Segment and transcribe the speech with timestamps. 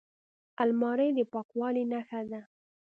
[0.61, 2.41] الماري د پاکوالي نښه ده